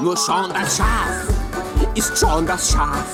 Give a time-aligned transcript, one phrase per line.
[0.00, 1.26] Nur Sean das Schaf
[1.94, 3.06] ist Sean das Schaf.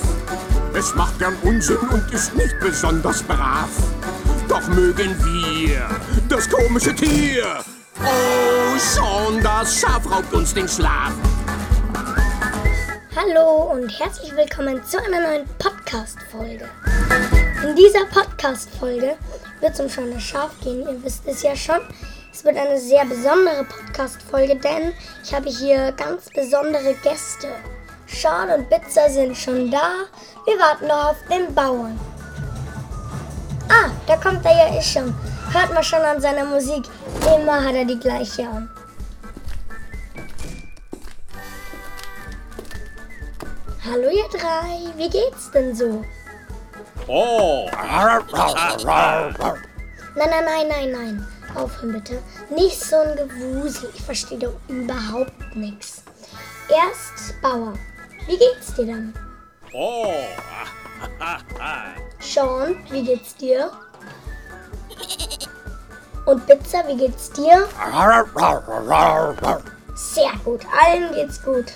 [0.73, 3.69] Es macht gern Unsinn und ist nicht besonders brav.
[4.49, 5.89] Doch mögen wir
[6.27, 7.63] das komische Tier.
[8.01, 11.13] Oh, Sean das Schaf raubt uns den Schlaf.
[13.15, 16.67] Hallo und herzlich willkommen zu einer neuen Podcast-Folge.
[17.63, 19.15] In dieser Podcast-Folge
[19.61, 20.81] wird es um Sean das Schaf gehen.
[20.81, 21.79] Ihr wisst es ja schon.
[22.33, 24.91] Es wird eine sehr besondere Podcast-Folge, denn
[25.23, 27.47] ich habe hier ganz besondere Gäste.
[28.07, 30.05] Sean und Bitzer sind schon da.
[30.45, 31.99] Wir warten noch auf den Bauern.
[33.69, 35.13] Ah, da kommt er ja eh schon.
[35.51, 36.85] Hört mal schon an seiner Musik.
[37.37, 38.67] Immer hat er die gleiche an.
[43.85, 46.03] Hallo ihr drei, wie geht's denn so?
[47.07, 47.69] Oh.
[50.15, 51.27] Nein, nein, nein, nein, nein.
[51.55, 52.21] Aufhören bitte.
[52.49, 53.89] Nicht so ein Gewusel.
[53.95, 56.03] Ich verstehe doch überhaupt nichts.
[56.69, 57.73] Erst Bauer.
[58.27, 59.13] Wie geht's dir denn?
[59.73, 60.13] Oh.
[62.19, 63.71] Sean, wie geht's dir?
[66.25, 67.67] Und Pizza, wie geht's dir?
[69.95, 71.73] Sehr gut, allen geht's gut.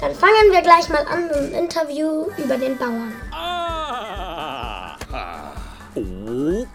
[0.00, 3.12] Dann fangen wir gleich mal an mit dem Interview über den Bauern.
[3.30, 4.96] Ah.
[5.94, 6.66] Oh.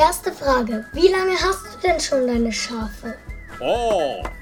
[0.00, 3.16] Erste Frage, wie lange hast du denn schon deine Schafe?
[3.60, 4.22] Oh.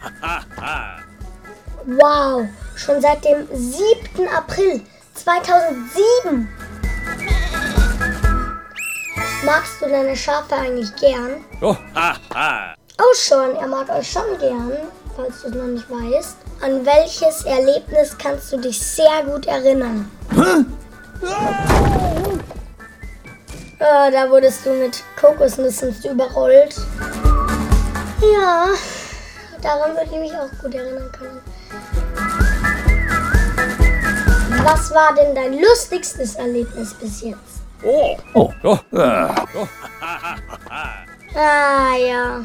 [1.84, 4.28] Wow, schon seit dem 7.
[4.28, 4.82] April
[5.14, 6.48] 2007.
[9.44, 11.44] Magst du deine Schafe eigentlich gern?
[11.60, 11.76] Oh.
[13.00, 14.72] Oh schon, er mag euch schon gern,
[15.16, 16.36] falls du es noch nicht weißt.
[16.60, 20.10] An welches Erlebnis kannst du dich sehr gut erinnern?
[23.78, 26.74] Äh, da wurdest du mit Kokosnüssen überrollt.
[28.20, 28.66] Ja,
[29.62, 31.40] daran würde ich mich auch gut erinnern können.
[34.64, 37.62] Was war denn dein lustigstes Erlebnis bis jetzt?
[37.84, 38.16] Oh.
[38.34, 39.68] Oh, oh, äh, oh.
[41.36, 42.44] Ah ja.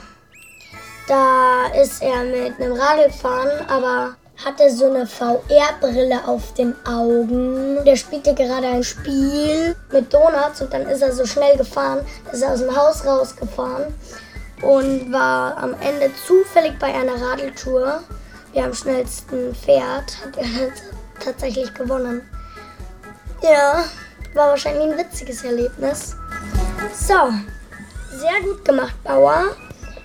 [1.07, 7.83] Da ist er mit einem Radl gefahren, aber hatte so eine VR-Brille auf den Augen.
[7.85, 12.41] Der spielte gerade ein Spiel mit Donuts und dann ist er so schnell gefahren, ist
[12.41, 13.93] er aus dem Haus rausgefahren
[14.61, 18.01] und war am Ende zufällig bei einer Radeltour.
[18.53, 20.71] Wer am schnellsten fährt, hat er
[21.23, 22.21] tatsächlich gewonnen.
[23.41, 23.83] Ja,
[24.33, 26.15] war wahrscheinlich ein witziges Erlebnis.
[26.93, 27.33] So,
[28.17, 29.55] sehr gut gemacht, Bauer.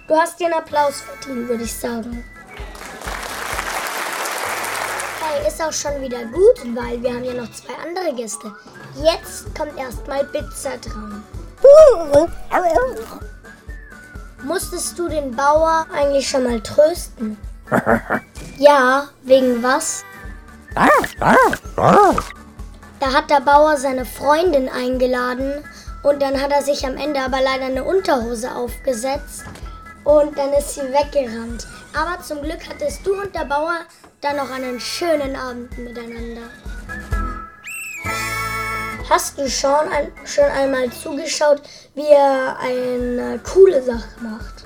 [0.07, 2.25] Du hast dir einen Applaus verdient, würde ich sagen.
[5.39, 8.53] Hey, ist auch schon wieder gut, weil wir haben ja noch zwei andere Gäste.
[8.97, 11.23] Jetzt kommt erstmal Pizza dran.
[14.43, 17.37] Musstest du den Bauer eigentlich schon mal trösten?
[18.57, 20.03] Ja, wegen was?
[22.99, 25.65] Da hat der Bauer seine Freundin eingeladen
[26.03, 29.45] und dann hat er sich am Ende aber leider eine Unterhose aufgesetzt
[30.03, 31.69] und dann ist sie weggerannt.
[31.95, 33.77] Aber zum Glück hattest du und der Bauer
[34.21, 36.43] dann noch einen schönen Abend miteinander.
[39.09, 41.63] Hast du schon, ein, schon einmal zugeschaut,
[41.95, 44.65] wie er eine coole Sache macht?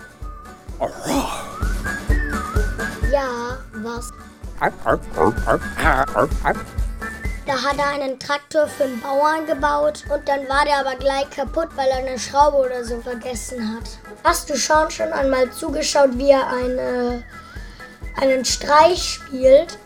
[3.12, 4.10] Ja, was?
[7.46, 11.28] Da hat er einen Traktor für einen Bauern gebaut und dann war der aber gleich
[11.30, 13.98] kaputt, weil er eine Schraube oder so vergessen hat.
[14.24, 17.22] Hast du schon schon einmal zugeschaut, wie er eine,
[18.16, 19.78] einen Streich spielt?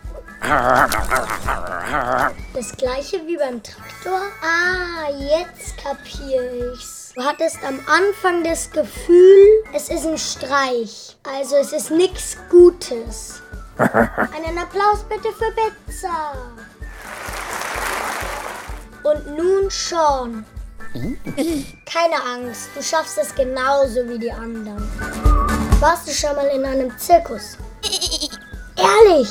[2.53, 4.20] Das gleiche wie beim Traktor?
[4.42, 7.12] Ah, jetzt kapier ich's.
[7.14, 11.16] Du hattest am Anfang das Gefühl, es ist ein Streich.
[11.22, 13.41] Also es ist nichts Gutes.
[13.78, 16.32] Einen Applaus bitte für Pizza.
[19.03, 20.44] Und nun Sean.
[21.84, 24.88] Keine Angst, du schaffst es genauso wie die anderen.
[25.81, 27.58] Warst du schon mal in einem Zirkus?
[28.87, 29.29] Ehrlich?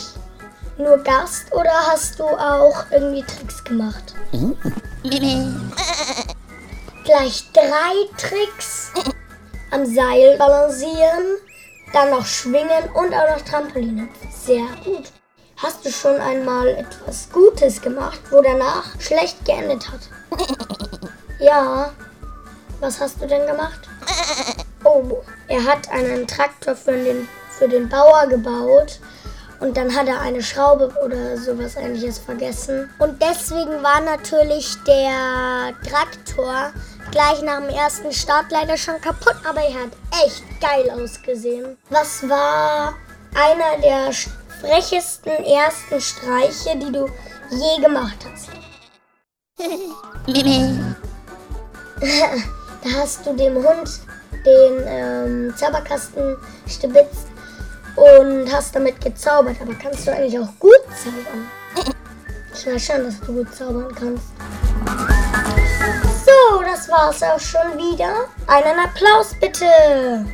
[0.77, 4.13] Nur Gast oder hast du auch irgendwie Tricks gemacht?
[7.05, 8.91] Gleich drei Tricks.
[9.71, 11.37] Am Seil balancieren,
[11.93, 14.09] dann noch schwingen und auch noch Trampoline.
[14.45, 15.11] Sehr gut.
[15.57, 20.01] Hast du schon einmal etwas Gutes gemacht, wo danach schlecht geendet hat?
[21.39, 21.91] Ja.
[22.81, 23.79] Was hast du denn gemacht?
[24.83, 28.99] Oh, er hat einen Traktor für den, für den Bauer gebaut
[29.59, 32.89] und dann hat er eine Schraube oder sowas ähnliches vergessen.
[32.99, 36.71] Und deswegen war natürlich der Traktor
[37.11, 39.91] gleich nach dem ersten Start leider schon kaputt, aber er hat
[40.25, 41.77] echt geil ausgesehen.
[41.89, 42.95] Was war
[43.33, 44.11] einer der
[44.61, 47.09] frechesten ersten Streiche, die du
[47.51, 48.49] je gemacht hast?
[52.83, 53.99] da hast du dem Hund
[54.45, 56.37] den ähm, Zauberkasten
[56.67, 57.27] stibitzt
[57.95, 59.57] und hast damit gezaubert.
[59.61, 61.49] Aber kannst du eigentlich auch gut zaubern?
[62.53, 64.23] Ich weiß schon, dass du gut zaubern kannst.
[66.25, 68.25] So, das war's auch schon wieder.
[68.47, 70.25] Einen Applaus bitte.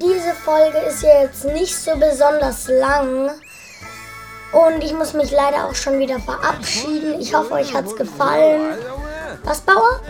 [0.00, 3.30] Diese Folge ist jetzt nicht so besonders lang.
[4.52, 7.20] Und ich muss mich leider auch schon wieder verabschieden.
[7.20, 8.78] Ich hoffe, euch hat's gefallen.
[9.42, 10.00] Was, Bauer?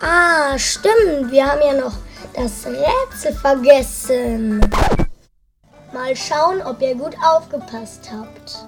[0.00, 1.30] Ah, stimmt.
[1.30, 1.94] Wir haben ja noch
[2.34, 4.60] das Rätsel vergessen.
[5.92, 8.66] Mal schauen, ob ihr gut aufgepasst habt.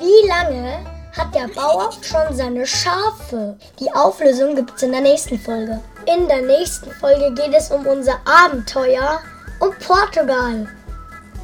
[0.00, 0.78] Wie lange
[1.16, 3.56] hat der Bauer schon seine Schafe?
[3.78, 5.80] Die Auflösung gibt es in der nächsten Folge.
[6.06, 9.20] In der nächsten Folge geht es um unser Abenteuer
[9.60, 10.66] um Portugal.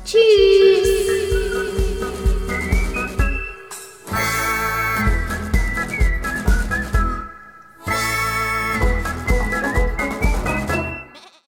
[0.05, 0.64] Tschüss!